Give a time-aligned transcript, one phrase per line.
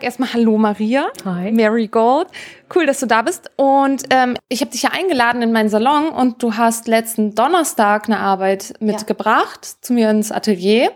[0.00, 1.08] sag erstmal Hallo Maria.
[1.26, 1.52] Hi.
[1.52, 2.28] Mary Gold.
[2.74, 3.50] Cool, dass du da bist.
[3.56, 8.06] Und ähm, ich habe dich ja eingeladen in meinen Salon und du hast letzten Donnerstag
[8.06, 10.90] eine Arbeit mitgebracht zu mir ins Atelier.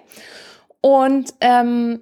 [0.80, 2.00] Und ähm,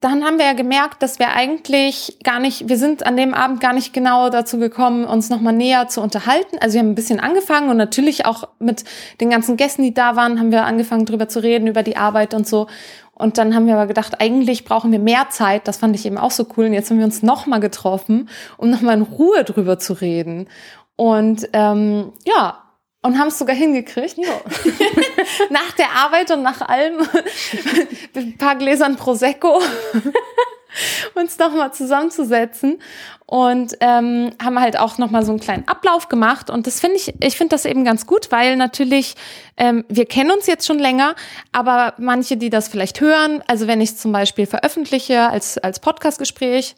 [0.00, 3.60] dann haben wir ja gemerkt, dass wir eigentlich gar nicht, wir sind an dem Abend
[3.60, 6.56] gar nicht genau dazu gekommen, uns nochmal näher zu unterhalten.
[6.60, 8.84] Also wir haben ein bisschen angefangen und natürlich auch mit
[9.20, 12.34] den ganzen Gästen, die da waren, haben wir angefangen drüber zu reden, über die Arbeit
[12.34, 12.66] und so.
[13.14, 15.68] Und dann haben wir aber gedacht, eigentlich brauchen wir mehr Zeit.
[15.68, 16.66] Das fand ich eben auch so cool.
[16.66, 20.48] Und jetzt haben wir uns nochmal getroffen, um nochmal in Ruhe drüber zu reden.
[20.96, 22.64] Und ähm, ja,
[23.04, 24.16] und haben es sogar hingekriegt.
[24.16, 24.24] Ja.
[25.50, 29.60] nach der Arbeit und nach allem mit ein paar Gläsern Prosecco
[31.14, 32.78] uns nochmal zusammenzusetzen
[33.26, 36.50] und ähm, haben halt auch nochmal so einen kleinen Ablauf gemacht.
[36.50, 39.14] Und das finde ich, ich finde das eben ganz gut, weil natürlich
[39.56, 41.14] ähm, wir kennen uns jetzt schon länger,
[41.52, 45.80] aber manche, die das vielleicht hören, also wenn ich es zum Beispiel veröffentliche als als
[45.80, 46.74] Podcastgespräch,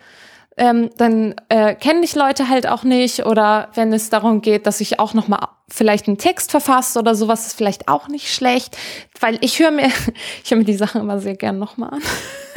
[0.57, 4.81] ähm, dann äh, kenne ich Leute halt auch nicht oder wenn es darum geht, dass
[4.81, 8.77] ich auch noch mal vielleicht einen Text verfasse oder sowas, ist vielleicht auch nicht schlecht,
[9.21, 9.89] weil ich höre mir
[10.45, 12.03] ich höre mir die Sachen immer sehr gern noch mal an,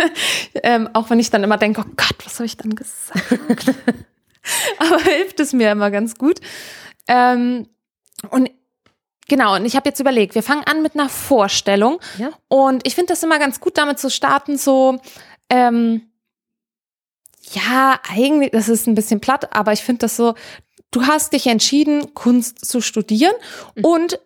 [0.64, 3.24] ähm, auch wenn ich dann immer denke, oh Gott, was habe ich dann gesagt?
[4.80, 6.40] Aber hilft es mir immer ganz gut.
[7.08, 7.68] Ähm,
[8.30, 8.50] und
[9.28, 12.00] Genau, und ich habe jetzt überlegt, wir fangen an mit einer Vorstellung.
[12.18, 12.32] Ja.
[12.48, 15.00] Und ich finde das immer ganz gut, damit zu starten, so,
[15.52, 16.09] ähm,
[17.54, 20.36] ja, eigentlich, das ist ein bisschen platt, aber ich finde das so,
[20.92, 23.34] du hast dich entschieden, Kunst zu studieren.
[23.76, 23.86] Mhm.
[23.86, 24.20] Und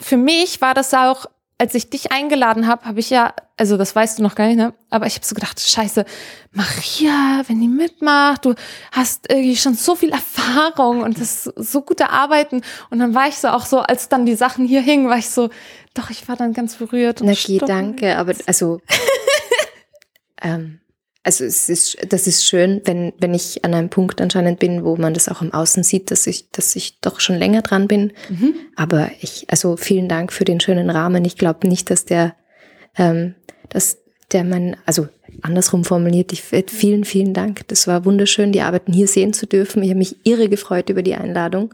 [0.00, 3.94] für mich war das auch, als ich dich eingeladen habe, habe ich ja, also das
[3.94, 4.74] weißt du noch gar nicht, ne?
[4.90, 6.04] Aber ich habe so gedacht, scheiße,
[6.50, 8.54] Maria, wenn die mitmacht, du
[8.90, 12.62] hast irgendwie schon so viel Erfahrung und das so gute Arbeiten.
[12.90, 15.30] Und dann war ich so auch so, als dann die Sachen hier hingen, war ich
[15.30, 15.48] so,
[15.94, 17.20] doch, ich war dann ganz berührt.
[17.20, 18.80] Und Na, danke, aber also
[20.42, 20.80] ähm,
[21.24, 24.96] also es ist, das ist schön, wenn, wenn ich an einem Punkt anscheinend bin, wo
[24.96, 28.12] man das auch im Außen sieht, dass ich, dass ich doch schon länger dran bin.
[28.28, 28.54] Mhm.
[28.76, 31.24] Aber ich, also vielen Dank für den schönen Rahmen.
[31.24, 32.36] Ich glaube nicht, dass der,
[32.96, 33.34] ähm,
[33.70, 33.98] dass
[34.32, 35.08] der mein, also
[35.40, 37.66] andersrum formuliert, ich, vielen, vielen Dank.
[37.68, 39.82] Das war wunderschön, die Arbeiten hier sehen zu dürfen.
[39.82, 41.72] Ich habe mich irre gefreut über die Einladung.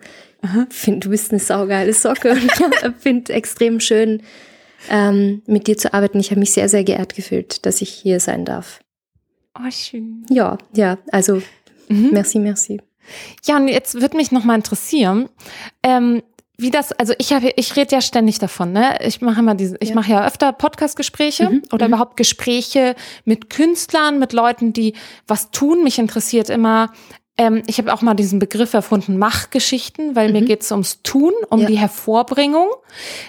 [0.70, 4.22] Find, du bist eine saugeile Socke und ich finde extrem schön,
[4.88, 6.20] ähm, mit dir zu arbeiten.
[6.20, 8.80] Ich habe mich sehr, sehr geehrt gefühlt, dass ich hier sein darf.
[9.58, 10.24] Oh, schön.
[10.30, 11.42] Ja, ja, also
[11.88, 12.10] mhm.
[12.12, 12.80] merci, merci.
[13.44, 15.28] Ja, und jetzt würde mich nochmal interessieren,
[15.82, 16.22] ähm,
[16.60, 18.98] wie das, also ich habe, ich rede ja ständig davon, ne?
[19.02, 19.94] Ich mache immer diese, ich ja.
[19.94, 21.62] mache ja öfter Podcast-Gespräche mhm.
[21.72, 21.94] oder mhm.
[21.94, 22.94] überhaupt Gespräche
[23.24, 24.94] mit Künstlern, mit Leuten, die
[25.26, 25.82] was tun.
[25.82, 26.92] Mich interessiert immer,
[27.40, 30.32] ähm, ich habe auch mal diesen Begriff erfunden, Machgeschichten, weil mhm.
[30.34, 31.68] mir geht es ums Tun, um ja.
[31.68, 32.68] die Hervorbringung.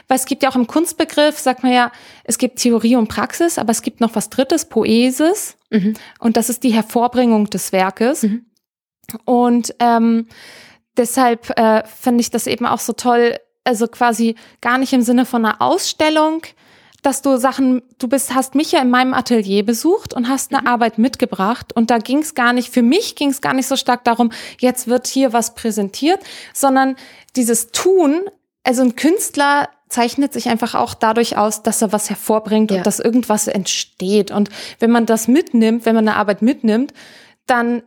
[0.09, 1.93] Weil es gibt ja auch im Kunstbegriff, sagt man ja,
[2.25, 5.55] es gibt Theorie und Praxis, aber es gibt noch was Drittes, Poesis.
[5.69, 5.93] Mhm.
[6.19, 8.23] Und das ist die Hervorbringung des Werkes.
[8.23, 8.47] Mhm.
[9.23, 10.27] Und ähm,
[10.97, 15.25] deshalb äh, finde ich das eben auch so toll, also quasi gar nicht im Sinne
[15.25, 16.41] von einer Ausstellung,
[17.01, 20.61] dass du Sachen, du bist, hast mich ja in meinem Atelier besucht und hast eine
[20.61, 20.67] mhm.
[20.67, 23.75] Arbeit mitgebracht und da ging es gar nicht, für mich ging es gar nicht so
[23.75, 26.19] stark darum, jetzt wird hier was präsentiert,
[26.53, 26.95] sondern
[27.35, 28.21] dieses Tun,
[28.63, 32.77] also ein Künstler zeichnet sich einfach auch dadurch aus, dass er was hervorbringt ja.
[32.77, 34.31] und dass irgendwas entsteht.
[34.31, 36.93] Und wenn man das mitnimmt, wenn man eine Arbeit mitnimmt,
[37.51, 37.83] dann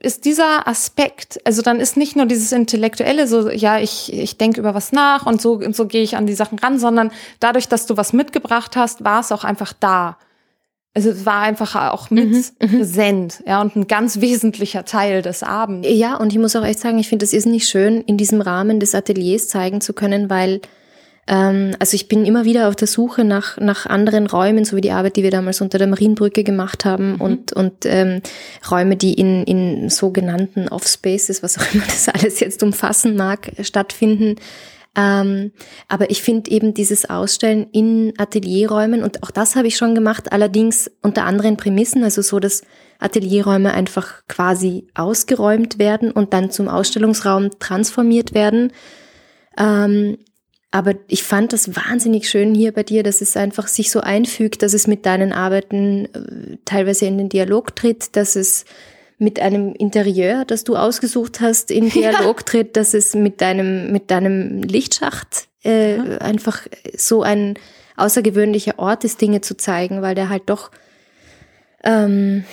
[0.00, 4.58] ist dieser Aspekt, also dann ist nicht nur dieses Intellektuelle, so, ja, ich, ich denke
[4.60, 7.68] über was nach und so, und so gehe ich an die Sachen ran, sondern dadurch,
[7.68, 10.18] dass du was mitgebracht hast, war es auch einfach da.
[10.92, 15.22] Also es war einfach auch mit mhm, mhm, präsent, ja, und ein ganz wesentlicher Teil
[15.22, 15.86] des Abends.
[15.88, 18.40] Ja, und ich muss auch echt sagen, ich finde, es ist nicht schön, in diesem
[18.40, 20.60] Rahmen des Ateliers zeigen zu können, weil
[21.32, 24.90] also ich bin immer wieder auf der Suche nach, nach anderen Räumen, so wie die
[24.90, 27.20] Arbeit, die wir damals unter der Marienbrücke gemacht haben mhm.
[27.20, 28.20] und, und ähm,
[28.68, 34.36] Räume, die in, in sogenannten Off-Spaces, was auch immer das alles jetzt umfassen mag, stattfinden.
[34.96, 35.52] Ähm,
[35.86, 40.32] aber ich finde eben dieses Ausstellen in Atelierräumen, und auch das habe ich schon gemacht,
[40.32, 42.62] allerdings unter anderen Prämissen, also so, dass
[42.98, 48.72] Atelierräume einfach quasi ausgeräumt werden und dann zum Ausstellungsraum transformiert werden.
[49.56, 50.18] Ähm,
[50.70, 54.62] aber ich fand das wahnsinnig schön hier bei dir, dass es einfach sich so einfügt,
[54.62, 58.64] dass es mit deinen Arbeiten äh, teilweise in den Dialog tritt, dass es
[59.18, 62.44] mit einem Interieur, das du ausgesucht hast, in Dialog ja.
[62.44, 66.18] tritt, dass es mit deinem, mit deinem Lichtschacht äh, ja.
[66.18, 66.62] einfach
[66.96, 67.58] so ein
[67.96, 70.70] außergewöhnlicher Ort ist, Dinge zu zeigen, weil der halt doch
[71.82, 72.44] ähm,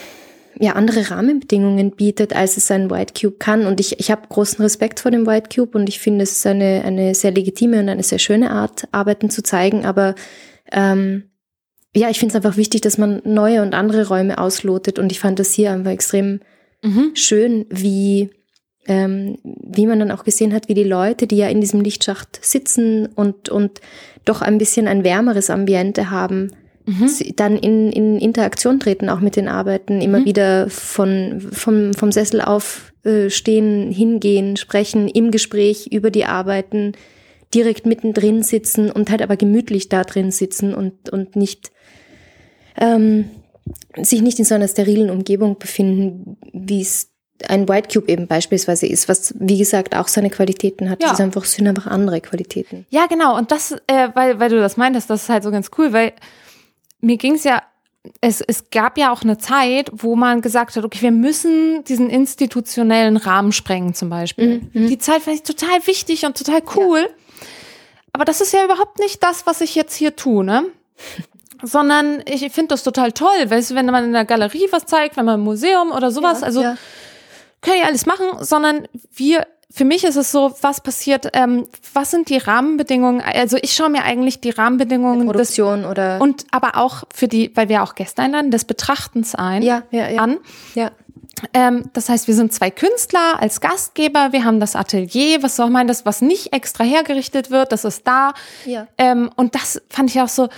[0.59, 3.65] ja, andere Rahmenbedingungen bietet, als es ein White Cube kann.
[3.65, 6.47] Und ich, ich habe großen Respekt vor dem White Cube und ich finde, es ist
[6.47, 9.85] eine, eine sehr legitime und eine sehr schöne Art, Arbeiten zu zeigen.
[9.85, 10.15] Aber
[10.71, 11.29] ähm,
[11.95, 14.99] ja, ich finde es einfach wichtig, dass man neue und andere Räume auslotet.
[14.99, 16.39] Und ich fand das hier einfach extrem
[16.83, 17.11] mhm.
[17.13, 18.31] schön, wie,
[18.87, 22.39] ähm, wie man dann auch gesehen hat, wie die Leute, die ja in diesem Lichtschacht
[22.43, 23.81] sitzen und, und
[24.25, 26.51] doch ein bisschen ein wärmeres Ambiente haben,
[26.87, 27.35] mhm.
[27.35, 30.25] dann in, in Interaktion treten, auch mit den Arbeiten, immer mhm.
[30.25, 36.93] wieder von, vom, vom Sessel aufstehen, hingehen, sprechen, im Gespräch über die Arbeiten,
[37.53, 41.71] direkt mittendrin sitzen und halt aber gemütlich da drin sitzen und, und nicht
[42.77, 43.29] ähm,
[44.01, 47.09] sich nicht in so einer sterilen Umgebung befinden, wie es
[47.47, 51.01] ein White Cube eben beispielsweise ist, was wie gesagt auch seine Qualitäten hat.
[51.01, 51.09] Ja.
[51.09, 52.85] Das ist einfach, sind einfach andere Qualitäten.
[52.89, 53.37] Ja, genau.
[53.37, 56.13] Und das, äh, weil, weil du das meintest, das ist halt so ganz cool, weil
[57.07, 57.63] mir ging es ja,
[58.21, 62.09] es, es gab ja auch eine Zeit, wo man gesagt hat, okay, wir müssen diesen
[62.09, 64.59] institutionellen Rahmen sprengen zum Beispiel.
[64.59, 64.81] Mhm.
[64.81, 64.87] mhm.
[64.87, 66.99] Die Zeit fand ich total wichtig und total cool.
[66.99, 67.07] Ja.
[68.13, 70.65] Aber das ist ja überhaupt nicht das, was ich jetzt hier tue, ne?
[71.63, 75.17] Sondern ich finde das total toll, weißt du, wenn man in der Galerie was zeigt,
[75.17, 76.77] wenn man im Museum oder sowas, ja, also ja.
[77.61, 82.11] können ja alles machen, sondern wir für mich ist es so, was passiert, ähm, was
[82.11, 83.21] sind die Rahmenbedingungen?
[83.21, 87.27] Also ich schaue mir eigentlich die Rahmenbedingungen der Produktion des, oder und aber auch für
[87.27, 90.21] die, weil wir auch Gäste einladen, des Betrachtens ein ja, ja, ja.
[90.21, 90.37] an.
[90.73, 90.91] Ja.
[91.53, 95.69] Ähm, das heißt, wir sind zwei Künstler als Gastgeber, wir haben das Atelier, was soll
[95.69, 98.33] man das, was nicht extra hergerichtet wird, das ist da.
[98.65, 98.87] Ja.
[98.97, 100.49] Ähm, und das fand ich auch so,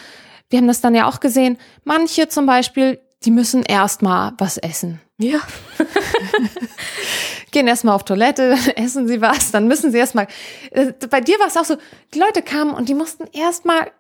[0.50, 5.02] wir haben das dann ja auch gesehen, manche zum Beispiel, die müssen erstmal was essen.
[5.18, 5.40] Ja.
[7.52, 10.28] Gehen erstmal auf Toilette, dann essen sie was, dann müssen sie erstmal.
[10.72, 11.78] Äh, bei dir war es auch so,
[12.14, 13.92] die Leute kamen und die mussten erstmal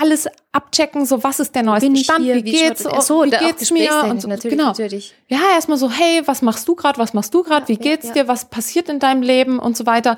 [0.00, 3.30] alles abchecken, so was ist der neueste Bin Stand, hier, wie, geht's, wie, so, wie
[3.30, 4.68] geht's mir und so, natürlich, genau.
[4.68, 5.14] natürlich.
[5.28, 8.14] Ja, erstmal so, hey, was machst du gerade, was machst du gerade, wie geht's ja,
[8.14, 8.22] ja.
[8.22, 10.16] dir, was passiert in deinem Leben und so weiter.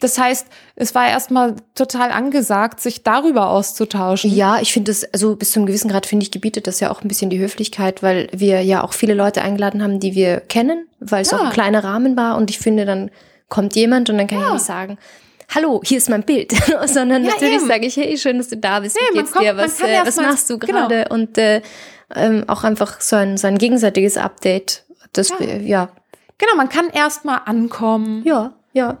[0.00, 4.34] Das heißt, es war erstmal total angesagt, sich darüber auszutauschen.
[4.34, 7.02] Ja, ich finde das, also bis zum gewissen Grad finde ich gebietet das ja auch
[7.02, 10.88] ein bisschen die Höflichkeit, weil wir ja auch viele Leute eingeladen haben, die wir kennen,
[10.98, 11.38] weil es ja.
[11.38, 13.12] auch ein kleiner Rahmen war und ich finde, dann
[13.48, 14.46] kommt jemand und dann kann ja.
[14.48, 14.98] ich nicht sagen,
[15.54, 16.52] hallo, hier ist mein Bild,
[16.86, 19.56] sondern ja, natürlich sage ich, hey, schön, dass du da bist, wie geht's kommt, dir,
[19.56, 20.88] was, äh, was machst du genau.
[20.88, 21.14] gerade genau.
[21.14, 21.62] und äh,
[22.14, 24.84] ähm, auch einfach so ein, so ein gegenseitiges Update.
[25.12, 25.56] Das, ja.
[25.56, 25.88] ja.
[26.38, 28.22] Genau, man kann erstmal ankommen.
[28.24, 28.98] Ja, ja.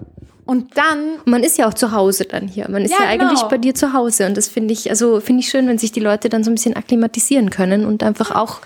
[0.52, 1.16] Und dann.
[1.24, 2.68] Man ist ja auch zu Hause dann hier.
[2.68, 3.48] Man ist ja, ja eigentlich genau.
[3.48, 4.26] bei dir zu Hause.
[4.26, 6.56] Und das finde ich, also finde ich schön, wenn sich die Leute dann so ein
[6.56, 8.60] bisschen akklimatisieren können und einfach auch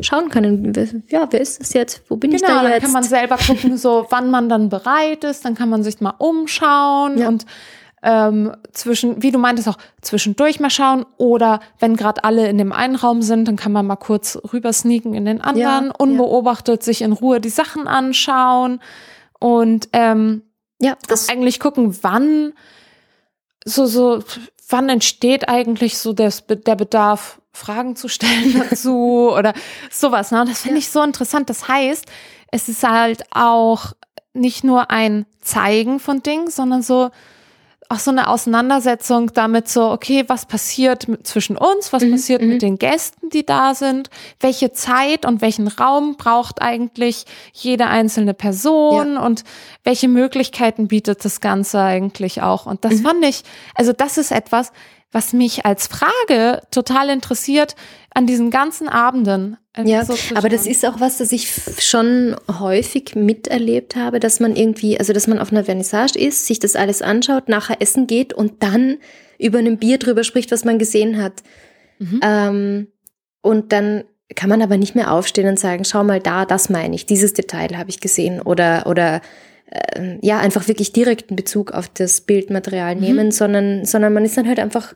[0.00, 0.72] schauen können,
[1.08, 2.02] ja, wer ist das jetzt?
[2.08, 2.72] Wo bin genau, ich da jetzt?
[2.72, 6.00] Dann kann man selber gucken, so wann man dann bereit ist, dann kann man sich
[6.00, 7.28] mal umschauen ja.
[7.28, 7.46] und
[8.02, 12.72] ähm, zwischen, wie du meintest, auch zwischendurch mal schauen oder wenn gerade alle in dem
[12.72, 16.82] einen Raum sind, dann kann man mal kurz rüber sneaken in den anderen, ja, unbeobachtet
[16.82, 16.84] ja.
[16.84, 18.80] sich in Ruhe die Sachen anschauen
[19.40, 20.42] und ähm,
[20.80, 22.52] ja, das eigentlich gucken, wann
[23.64, 24.22] so so
[24.68, 29.54] wann entsteht eigentlich so der, der Bedarf Fragen zu stellen dazu oder
[29.90, 30.30] sowas.
[30.30, 30.44] Ne?
[30.46, 30.80] Das finde ja.
[30.80, 31.50] ich so interessant.
[31.50, 32.06] Das heißt,
[32.50, 33.92] es ist halt auch
[34.34, 37.10] nicht nur ein Zeigen von Dingen, sondern so
[37.90, 42.42] auch so eine Auseinandersetzung damit so, okay, was passiert mit, zwischen uns, was mhm, passiert
[42.42, 42.58] mit mhm.
[42.58, 47.24] den Gästen, die da sind, welche Zeit und welchen Raum braucht eigentlich
[47.54, 49.24] jede einzelne Person ja.
[49.24, 49.44] und
[49.84, 52.66] welche Möglichkeiten bietet das Ganze eigentlich auch.
[52.66, 53.02] Und das mhm.
[53.04, 53.42] fand ich,
[53.74, 54.70] also das ist etwas,
[55.10, 57.76] was mich als Frage total interessiert
[58.12, 59.56] an diesen ganzen Abenden.
[59.84, 64.56] Ja, so aber das ist auch was, das ich schon häufig miterlebt habe, dass man
[64.56, 68.32] irgendwie, also dass man auf einer Vernissage ist, sich das alles anschaut, nachher essen geht
[68.32, 68.98] und dann
[69.38, 71.42] über einem Bier drüber spricht, was man gesehen hat.
[72.00, 72.20] Mhm.
[72.22, 72.86] Ähm,
[73.40, 76.94] und dann kann man aber nicht mehr aufstehen und sagen, schau mal da, das meine
[76.94, 79.20] ich, dieses Detail habe ich gesehen oder oder
[79.70, 83.00] äh, ja, einfach wirklich direkten Bezug auf das Bildmaterial mhm.
[83.00, 84.94] nehmen, sondern, sondern man ist dann halt einfach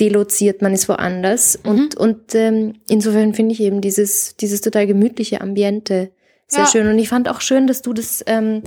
[0.00, 1.58] deloziert, man ist woanders.
[1.62, 1.70] Mhm.
[1.70, 6.10] Und, und ähm, insofern finde ich eben dieses, dieses total gemütliche Ambiente
[6.46, 6.66] sehr ja.
[6.66, 6.88] schön.
[6.88, 8.62] Und ich fand auch schön, dass du das ähm,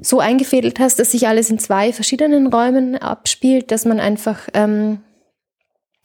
[0.00, 4.98] so eingefädelt hast, dass sich alles in zwei verschiedenen Räumen abspielt, dass man einfach ähm,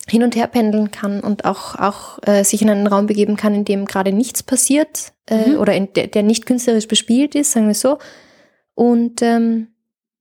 [0.10, 3.54] hin und her pendeln kann und auch, auch äh, sich in einen Raum begeben kann,
[3.54, 5.58] in dem gerade nichts passiert äh, mhm.
[5.58, 8.00] oder in der, der nicht künstlerisch bespielt ist, sagen wir so.
[8.76, 9.68] Und ähm,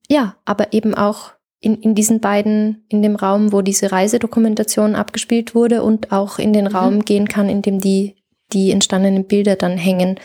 [0.09, 5.55] ja, aber eben auch in, in diesen beiden, in dem Raum, wo diese Reisedokumentation abgespielt
[5.55, 6.75] wurde und auch in den mhm.
[6.75, 8.15] Raum gehen kann, in dem die,
[8.53, 10.19] die entstandenen Bilder dann hängen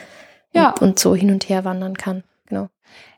[0.52, 0.70] ja.
[0.70, 2.24] und, und so hin und her wandern kann.
[2.46, 2.68] Genau.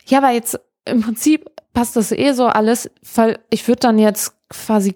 [0.07, 4.36] Ja, aber jetzt im Prinzip passt das eh so alles, weil ich würde dann jetzt
[4.49, 4.95] quasi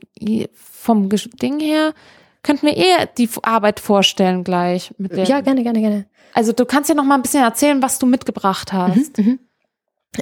[0.54, 1.95] vom Ding her,
[2.42, 4.92] könnten wir eh die Arbeit vorstellen gleich.
[4.99, 6.07] Mit der, ja, gerne, gerne, gerne.
[6.33, 9.19] Also du kannst ja noch mal ein bisschen erzählen, was du mitgebracht hast.
[9.19, 9.38] Mhm, mhm.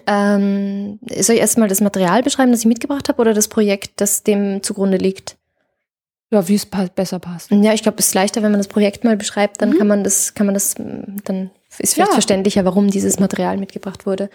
[0.06, 4.23] Ähm, soll ich erstmal das Material beschreiben, das ich mitgebracht habe, oder das Projekt, das
[4.23, 5.37] dem zugrunde liegt?
[6.30, 7.50] Ja, wie es besser passt.
[7.50, 9.78] Ja, ich glaube, es ist leichter, wenn man das Projekt mal beschreibt, dann mhm.
[9.78, 12.14] kann man das, kann man das, dann ist vielleicht ja.
[12.14, 14.28] verständlicher, warum dieses Material mitgebracht wurde.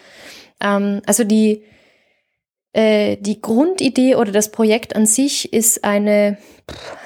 [0.60, 1.64] Ähm, also die,
[2.74, 6.38] äh, die Grundidee oder das Projekt an sich ist eine,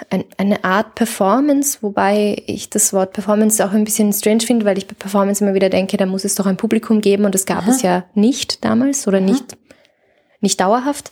[0.09, 4.77] ein, eine Art Performance, wobei ich das Wort Performance auch ein bisschen strange finde, weil
[4.77, 7.45] ich bei Performance immer wieder denke, da muss es doch ein Publikum geben und das
[7.45, 7.71] gab Aha.
[7.71, 9.25] es ja nicht damals oder Aha.
[9.25, 9.57] nicht,
[10.39, 11.11] nicht dauerhaft.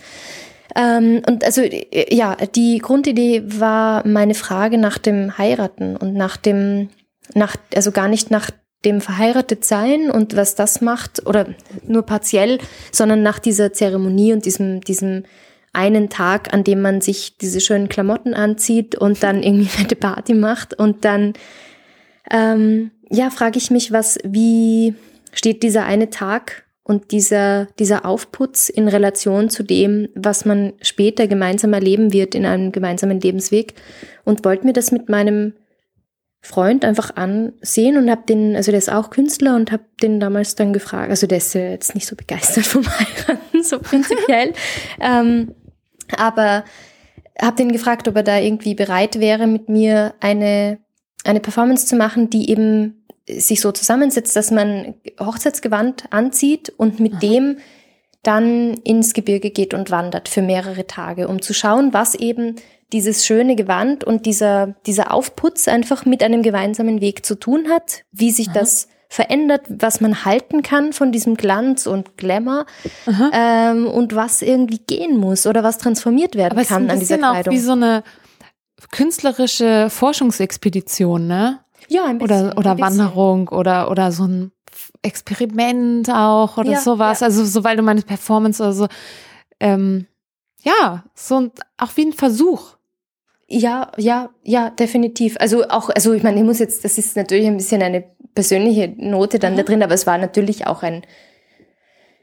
[0.73, 1.61] Ähm, und also
[2.09, 6.89] ja, die Grundidee war meine Frage nach dem Heiraten und nach dem,
[7.33, 8.51] nach, also gar nicht nach
[8.85, 11.47] dem verheiratet sein und was das macht, oder
[11.85, 12.59] nur partiell,
[12.91, 15.23] sondern nach dieser Zeremonie und diesem, diesem
[15.75, 20.33] einen Tag, an dem man sich diese schönen Klamotten anzieht und dann irgendwie eine Party
[20.33, 20.73] macht.
[20.73, 21.33] Und dann,
[22.31, 24.95] ähm, ja, frage ich mich, was, wie
[25.33, 31.27] steht dieser eine Tag und dieser, dieser Aufputz in Relation zu dem, was man später
[31.27, 33.73] gemeinsam erleben wird in einem gemeinsamen Lebensweg?
[34.23, 35.53] Und wollte mir das mit meinem
[36.45, 40.53] Freund einfach ansehen und habe den, also der ist auch Künstler und habe den damals
[40.53, 44.53] dann gefragt, also der ist ja jetzt nicht so begeistert vom Heiraten, so prinzipiell,
[44.99, 45.55] ähm,
[46.15, 46.63] aber
[47.41, 50.77] habe den gefragt, ob er da irgendwie bereit wäre, mit mir eine,
[51.23, 57.13] eine Performance zu machen, die eben sich so zusammensetzt, dass man Hochzeitsgewand anzieht und mit
[57.13, 57.19] Aha.
[57.21, 57.57] dem
[58.21, 62.55] dann ins Gebirge geht und wandert für mehrere Tage, um zu schauen, was eben
[62.93, 68.03] dieses schöne Gewand und dieser, dieser Aufputz einfach mit einem gemeinsamen Weg zu tun hat,
[68.11, 68.59] wie sich Aha.
[68.59, 72.65] das verändert, was man halten kann von diesem Glanz und Glamour
[73.33, 77.53] ähm, und was irgendwie gehen muss oder was transformiert werden Aber kann an dieser Kleidung.
[77.53, 78.03] Auch wie so eine
[78.91, 81.59] künstlerische Forschungsexpedition, ne?
[81.87, 82.47] Ja, ein bisschen.
[82.47, 82.97] Oder, oder ein bisschen.
[82.99, 84.51] Wanderung oder, oder so ein
[85.01, 87.19] Experiment auch oder ja, sowas.
[87.19, 87.27] Ja.
[87.27, 88.87] Also so, weil du meinst Performance oder so.
[89.59, 90.07] Ähm,
[90.65, 92.75] ja, so ein, auch wie ein Versuch.
[93.47, 95.37] Ja, ja, ja, definitiv.
[95.39, 98.03] Also auch, also ich meine, ich muss jetzt, das ist natürlich ein bisschen eine
[98.33, 99.57] persönliche Note dann mhm.
[99.57, 101.05] da drin, aber es war natürlich auch ein,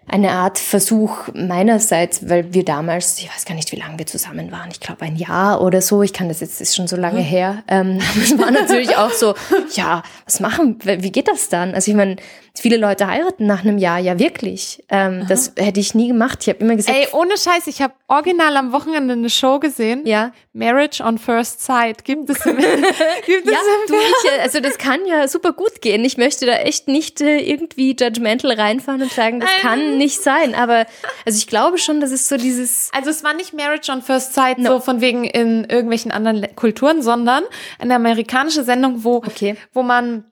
[0.08, 4.50] eine Art Versuch meinerseits, weil wir damals, ich weiß gar nicht, wie lange wir zusammen
[4.50, 7.20] waren, ich glaube ein Jahr oder so, ich kann das jetzt, ist schon so lange
[7.20, 7.24] mhm.
[7.24, 7.62] her.
[7.68, 9.34] Ähm, es war natürlich auch so,
[9.74, 11.74] ja, was machen, wie geht das dann?
[11.74, 12.16] Also ich meine,
[12.54, 14.84] Viele Leute heiraten nach einem Jahr, ja wirklich.
[14.90, 16.40] Ähm, das hätte ich nie gemacht.
[16.42, 16.96] Ich habe immer gesagt.
[16.96, 20.02] Ey, ohne Scheiß, ich habe original am Wochenende eine Show gesehen.
[20.04, 20.32] Ja.
[20.52, 22.04] Marriage on First Sight.
[22.04, 22.56] Gibt es im,
[23.26, 26.04] gibt es ja, du, ich, also das kann ja super gut gehen.
[26.04, 29.62] Ich möchte da echt nicht äh, irgendwie judgmental reinfahren und sagen, das ähm.
[29.62, 30.54] kann nicht sein.
[30.54, 30.84] Aber
[31.24, 32.90] also ich glaube schon, dass es so dieses.
[32.92, 34.72] Also es war nicht Marriage on First Sight no.
[34.72, 37.44] so von wegen in irgendwelchen anderen Kulturen, sondern
[37.78, 39.56] eine amerikanische Sendung, wo, okay.
[39.72, 40.24] wo man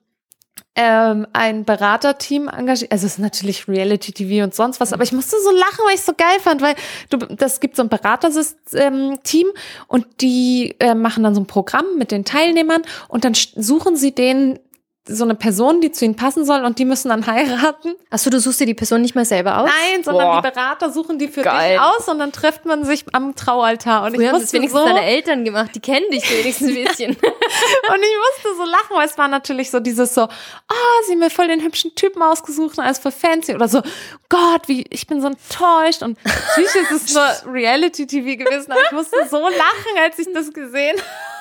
[0.75, 2.91] ähm, ein Beraterteam engagiert.
[2.91, 5.95] Also es ist natürlich Reality TV und sonst was, aber ich musste so lachen, weil
[5.95, 6.75] ich es so geil fand, weil
[7.09, 9.47] du, das gibt so ein Beraterteam
[9.87, 14.15] und die äh, machen dann so ein Programm mit den Teilnehmern und dann suchen sie
[14.15, 14.59] denen
[15.07, 17.95] so eine Person, die zu ihnen passen soll und die müssen dann heiraten.
[18.11, 19.69] Achso, du suchst dir die Person nicht mal selber aus?
[19.69, 20.41] Nein, sondern Boah.
[20.41, 21.71] die Berater suchen die für Geil.
[21.71, 24.03] dich aus und dann trifft man sich am Traualtar.
[24.03, 27.11] Und Früher ich musste wenigstens so deine Eltern gemacht, die kennen dich wenigstens ein bisschen.
[27.15, 30.29] und ich musste so lachen, weil es war natürlich so dieses so, ah,
[30.69, 33.81] oh, sie haben mir voll den hübschen Typen ausgesucht und alles voll fancy oder so,
[34.29, 38.91] Gott, wie, ich bin so enttäuscht und natürlich ist es nur Reality-TV gewesen, aber ich
[38.91, 41.40] musste so lachen, als ich das gesehen habe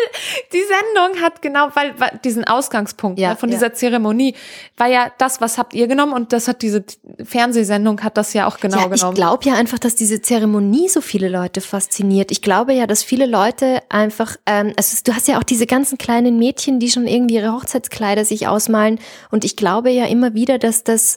[0.52, 3.56] die Sendung hat genau, weil, weil diesen Ausgangspunkt ja, ne, von ja.
[3.56, 4.34] dieser Zeremonie
[4.76, 6.84] war ja das, was habt ihr genommen und das hat diese
[7.22, 9.12] Fernsehsendung hat das ja auch genau ja, genommen.
[9.12, 12.30] Ich glaube ja einfach, dass diese Zeremonie so viele Leute fasziniert.
[12.30, 15.98] Ich glaube ja, dass viele Leute einfach, ähm, also du hast ja auch diese ganzen
[15.98, 18.98] kleinen Mädchen, die schon irgendwie ihre Hochzeitskleider sich ausmalen
[19.30, 21.16] und ich glaube ja immer wieder, dass das,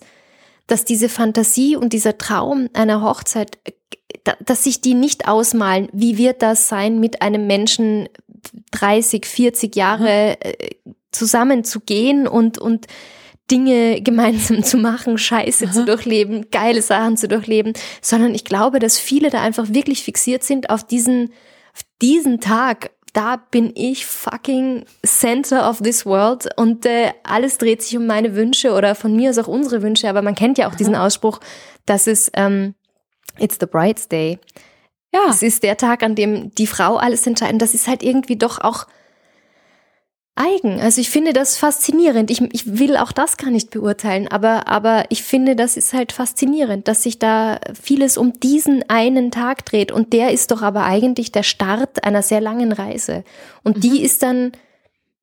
[0.68, 3.58] dass diese Fantasie und dieser Traum einer Hochzeit
[4.24, 8.08] dass sich die nicht ausmalen, wie wird das sein, mit einem Menschen
[8.72, 10.70] 30, 40 Jahre äh,
[11.12, 12.88] zusammen zu gehen und, und
[13.50, 15.74] Dinge gemeinsam zu machen, Scheiße Aha.
[15.74, 20.44] zu durchleben, geile Sachen zu durchleben, sondern ich glaube, dass viele da einfach wirklich fixiert
[20.44, 21.32] sind auf diesen,
[21.74, 22.92] auf diesen Tag.
[23.14, 28.36] Da bin ich fucking center of this world und äh, alles dreht sich um meine
[28.36, 30.78] Wünsche oder von mir aus auch unsere Wünsche, aber man kennt ja auch Aha.
[30.78, 31.42] diesen Ausspruch,
[31.86, 32.74] dass es ähm,
[33.42, 34.40] It's the Bride's Day.
[35.14, 35.28] Ja.
[35.30, 37.62] Es ist der Tag, an dem die Frau alles entscheidet.
[37.62, 38.88] Das ist halt irgendwie doch auch
[40.36, 40.80] eigen.
[40.80, 42.32] Also ich finde das faszinierend.
[42.32, 46.12] Ich, ich will auch das gar nicht beurteilen, aber, aber ich finde, das ist halt
[46.12, 49.92] faszinierend, dass sich da vieles um diesen einen Tag dreht.
[49.92, 53.24] Und der ist doch aber eigentlich der Start einer sehr langen Reise.
[53.64, 53.82] Und mhm.
[53.82, 54.54] die ist dann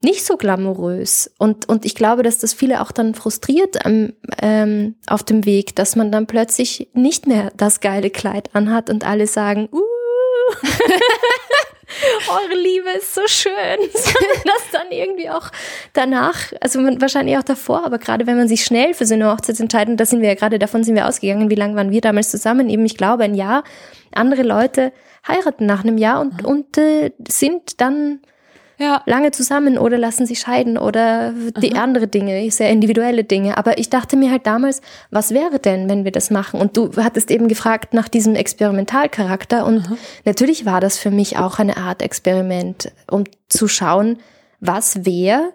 [0.01, 1.33] nicht so glamourös.
[1.39, 5.75] Und, und ich glaube, dass das viele auch dann frustriert am, ähm, auf dem Weg,
[5.77, 9.81] dass man dann plötzlich nicht mehr das geile Kleid anhat und alle sagen, uh,
[12.29, 13.53] eure Liebe ist so schön.
[13.93, 15.51] das dann irgendwie auch
[15.95, 19.59] danach, also wahrscheinlich auch davor, aber gerade wenn man sich schnell für so eine Hochzeit
[19.59, 22.31] entscheidet, da sind wir ja gerade, davon sind wir ausgegangen, wie lange waren wir damals
[22.31, 22.71] zusammen?
[22.71, 23.65] Eben, ich glaube, ein Jahr.
[24.15, 24.93] Andere Leute
[25.27, 28.21] heiraten nach einem Jahr und, und äh, sind dann
[28.79, 29.03] ja.
[29.07, 31.83] lange zusammen oder lassen sich scheiden oder die Aha.
[31.83, 33.59] andere Dinge, sehr individuelle Dinge.
[33.59, 34.81] Aber ich dachte mir halt damals,
[35.11, 36.61] was wäre denn, wenn wir das machen?
[36.61, 39.97] Und du hattest eben gefragt nach diesem Experimentalcharakter und Aha.
[40.25, 44.19] natürlich war das für mich auch eine Art Experiment, um zu schauen,
[44.61, 45.53] was wäre,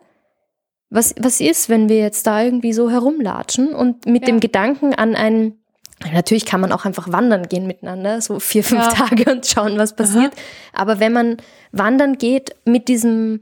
[0.89, 4.27] was, was ist, wenn wir jetzt da irgendwie so herumlatschen und mit ja.
[4.27, 5.62] dem Gedanken an ein
[6.11, 8.89] Natürlich kann man auch einfach wandern gehen miteinander, so vier, fünf ja.
[8.89, 10.33] Tage und schauen, was passiert.
[10.33, 10.81] Aha.
[10.81, 11.37] Aber wenn man
[11.71, 13.41] wandern geht mit diesem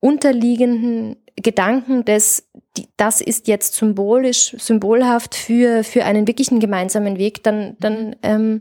[0.00, 2.48] unterliegenden Gedanken des,
[2.96, 8.60] das ist jetzt symbolisch, symbolhaft für, für einen wirklichen gemeinsamen Weg, dann, dann ähm,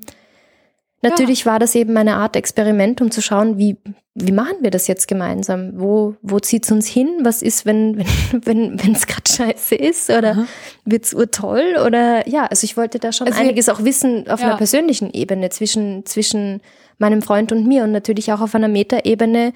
[1.04, 1.52] Natürlich ja.
[1.52, 3.78] war das eben eine Art Experiment, um zu schauen, wie,
[4.16, 5.74] wie machen wir das jetzt gemeinsam?
[5.76, 7.10] Wo, wo zieht es uns hin?
[7.24, 7.98] Was ist, wenn
[8.32, 10.10] wenn wenn wenn, es gerade scheiße ist?
[10.10, 10.48] Oder
[10.86, 11.76] wird es urtoll?
[11.86, 14.48] Oder ja, also ich wollte da schon also einiges auch wissen auf ja.
[14.48, 16.62] einer persönlichen Ebene zwischen, zwischen
[16.98, 19.52] meinem Freund und mir und natürlich auch auf einer Metaebene,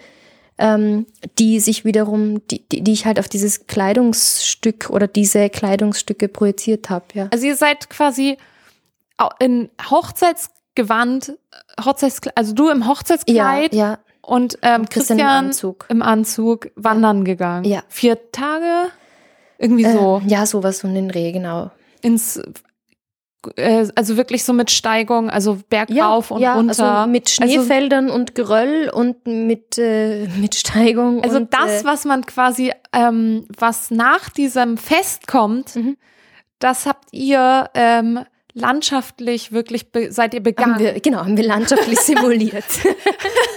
[0.58, 1.06] ähm,
[1.39, 6.89] die sich wiederum, die, die, die ich halt auf dieses Kleidungsstück oder diese Kleidungsstücke projiziert
[6.89, 7.06] habe.
[7.13, 7.27] Ja.
[7.32, 8.38] Also ihr seid quasi
[9.39, 11.34] in Hochzeits Gewand,
[11.84, 14.00] Hochzeitskleid, also du im Hochzeitskleid ja, ja.
[14.22, 15.86] und ähm, Christian, im Anzug.
[15.89, 17.65] im Anzug wandern gegangen.
[17.65, 17.81] Ja.
[17.89, 18.91] Vier Tage?
[19.57, 20.22] Irgendwie so.
[20.24, 21.72] Äh, ja, sowas um den Dreh, genau.
[22.01, 22.39] Ins
[23.55, 26.91] äh, also wirklich so mit Steigung, also bergauf ja, und ja, runter.
[26.91, 31.24] Also mit also Schneefeldern also, und Geröll und mit, äh, mit Steigung.
[31.24, 35.98] Also und, das, äh, was man quasi, ähm, was nach diesem Fest kommt, mhm.
[36.60, 38.19] das habt ihr ähm,
[38.60, 40.76] landschaftlich wirklich seid ihr begangen?
[40.76, 42.66] Haben wir, genau, haben wir landschaftlich simuliert.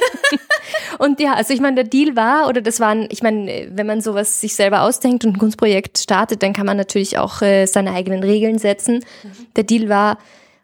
[0.99, 4.01] und ja, also ich meine, der Deal war, oder das waren, ich meine, wenn man
[4.01, 7.93] sowas sich selber ausdenkt und ein Kunstprojekt startet, dann kann man natürlich auch äh, seine
[7.93, 9.05] eigenen Regeln setzen.
[9.23, 9.47] Mhm.
[9.57, 10.19] Der Deal war,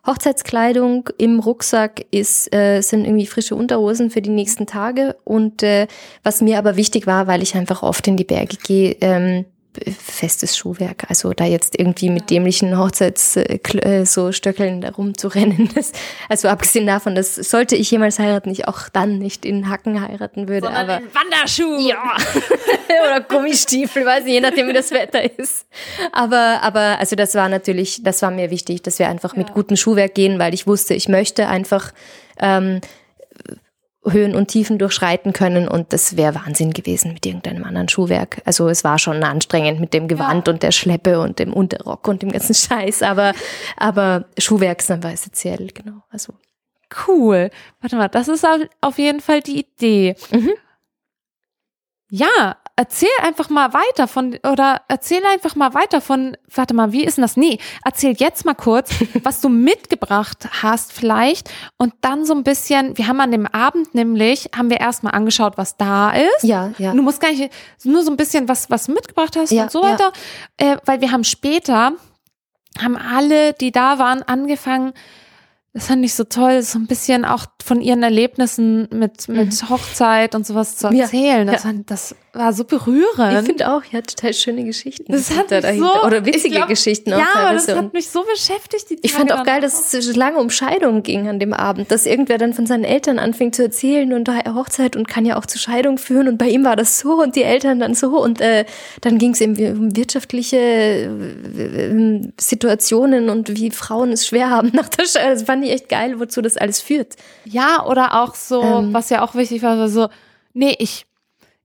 [0.06, 5.16] Hochzeitskleidung im Rucksack ist, äh, sind irgendwie frische Unterhosen für die nächsten Tage.
[5.24, 5.88] Und äh,
[6.22, 9.46] was mir aber wichtig war, weil ich einfach oft in die Berge gehe, ähm,
[9.98, 11.04] festes Schuhwerk.
[11.08, 15.70] Also da jetzt irgendwie mit dämlichen Hochzeits äh, so Stöckeln da rumzurennen.
[15.76, 15.92] Das,
[16.30, 20.48] also abgesehen davon, dass sollte ich jemals heiraten, ich auch dann nicht in Hacken heiraten
[20.48, 20.66] würde.
[20.66, 21.88] Sondern aber in Wanderschuh.
[21.88, 22.16] Ja.
[23.04, 25.66] Oder Gummistiefel, weiß nicht, je nachdem wie das Wetter ist.
[26.12, 29.40] Aber, aber also das war natürlich, das war mir wichtig, dass wir einfach ja.
[29.40, 31.92] mit gutem Schuhwerk gehen, weil ich wusste, ich möchte einfach
[32.40, 32.80] ähm,
[34.08, 38.40] Höhen und Tiefen durchschreiten können und das wäre Wahnsinn gewesen mit irgendeinem anderen Schuhwerk.
[38.44, 40.52] Also es war schon anstrengend mit dem Gewand ja.
[40.52, 43.32] und der Schleppe und dem Unterrock und dem ganzen Scheiß, aber,
[43.76, 46.02] aber Schuhwerk ist einfach essentiell, genau.
[46.10, 46.34] Also.
[47.08, 47.50] Cool.
[47.80, 48.46] Warte mal, das ist
[48.80, 50.14] auf jeden Fall die Idee.
[50.30, 50.52] Mhm.
[52.10, 57.04] Ja, erzähl einfach mal weiter von, oder erzähl einfach mal weiter von, warte mal, wie
[57.04, 57.36] ist denn das?
[57.36, 58.90] Nee, erzähl jetzt mal kurz,
[59.22, 63.94] was du mitgebracht hast vielleicht und dann so ein bisschen, wir haben an dem Abend
[63.94, 66.42] nämlich, haben wir erstmal angeschaut, was da ist.
[66.42, 66.92] Ja, ja.
[66.92, 67.50] Du musst gar nicht,
[67.84, 70.12] nur so ein bisschen was, was mitgebracht hast ja, und so weiter,
[70.60, 70.74] ja.
[70.74, 71.92] äh, weil wir haben später,
[72.78, 74.92] haben alle, die da waren, angefangen,
[75.76, 79.68] das fand ich so toll, so ein bisschen auch von ihren Erlebnissen mit, mit mhm.
[79.68, 81.46] Hochzeit und sowas zu erzählen.
[81.46, 81.70] Ja, das, ja.
[81.70, 83.40] War, das, war so berührend.
[83.40, 85.12] Ich finde auch, ja, total schöne Geschichten.
[85.12, 87.18] Das hat da mich so, Oder witzige glaub, Geschichten auch.
[87.18, 88.86] Ja, aber das hat mich so beschäftigt.
[89.02, 92.38] ich fand auch geil, dass es lange um Scheidung ging an dem Abend, dass irgendwer
[92.38, 95.58] dann von seinen Eltern anfing zu erzählen und da Hochzeit und kann ja auch zu
[95.58, 98.64] Scheidung führen und bei ihm war das so und die Eltern dann so und äh,
[99.00, 104.88] dann ging es eben um wirtschaftliche äh, Situationen und wie Frauen es schwer haben nach
[104.88, 105.32] der Scheidung.
[105.32, 107.16] Das fand ich echt geil, wozu das alles führt.
[107.44, 110.08] Ja, oder auch so, ähm, was ja auch wichtig war, war so,
[110.54, 111.06] nee, ich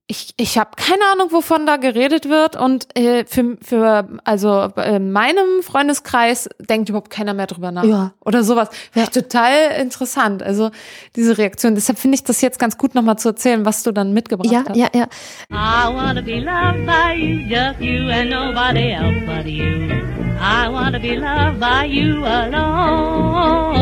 [0.08, 5.12] ich, ich habe keine Ahnung, wovon da geredet wird und äh, für, für also in
[5.12, 8.12] meinem Freundeskreis denkt überhaupt keiner mehr drüber nach ja.
[8.20, 8.68] oder sowas.
[8.94, 9.06] Ja.
[9.06, 10.42] Total interessant.
[10.42, 10.70] Also
[11.16, 11.74] diese Reaktion.
[11.76, 14.64] Deshalb finde ich das jetzt ganz gut nochmal zu erzählen, was du dann mitgebracht ja,
[14.68, 14.76] hast.
[14.76, 15.06] Ja, ja, ja.
[15.50, 19.88] I wanna be loved by you, just you and nobody else but you.
[20.38, 23.72] I wanna be loved by you alone.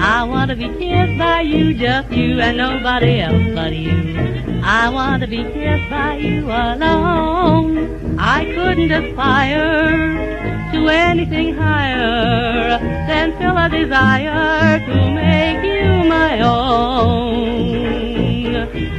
[0.00, 4.51] I wanna be kissed by you, just you and nobody else but you.
[4.64, 8.16] I want to be kissed by you alone.
[8.18, 16.62] I couldn't aspire to anything higher than feel a desire to make you my own.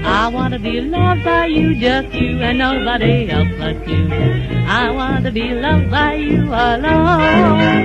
[0.06, 4.10] I want to be loved by you, just you and nobody else but you.
[4.68, 7.84] I want to be loved by you alone.